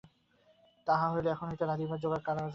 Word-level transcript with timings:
তাহা 0.87 1.05
হইলে 1.13 1.29
এখন 1.31 1.45
হইতে 1.47 1.65
রাঁধিবার 1.65 1.97
জোগাড় 1.99 2.23
করা 2.23 2.33
যাক–কী 2.35 2.39
বল? 2.39 2.49